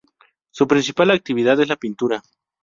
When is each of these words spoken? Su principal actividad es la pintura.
Su 0.49 0.67
principal 0.67 1.11
actividad 1.11 1.59
es 1.61 1.67
la 1.69 1.75
pintura. 1.75 2.23